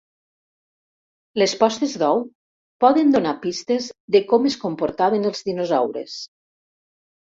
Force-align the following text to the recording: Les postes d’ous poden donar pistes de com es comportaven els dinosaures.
Les 1.41 1.53
postes 1.59 1.93
d’ous 2.05 2.25
poden 2.87 3.13
donar 3.19 3.37
pistes 3.47 3.93
de 4.19 4.25
com 4.35 4.53
es 4.53 4.61
comportaven 4.67 5.33
els 5.35 5.51
dinosaures. 5.53 6.23